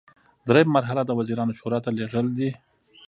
دریمه 0.47 0.71
مرحله 0.77 1.01
د 1.05 1.11
وزیرانو 1.19 1.57
شورا 1.59 1.79
ته 1.85 1.89
لیږل 1.97 2.27
دي. 2.37 2.49